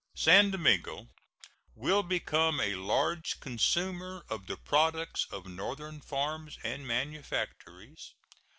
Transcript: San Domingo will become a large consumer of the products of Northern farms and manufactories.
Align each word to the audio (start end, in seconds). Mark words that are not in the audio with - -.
San 0.15 0.49
Domingo 0.49 1.09
will 1.75 2.01
become 2.01 2.59
a 2.59 2.73
large 2.73 3.39
consumer 3.39 4.25
of 4.31 4.47
the 4.47 4.57
products 4.57 5.27
of 5.29 5.45
Northern 5.45 6.01
farms 6.01 6.57
and 6.63 6.87
manufactories. 6.87 8.15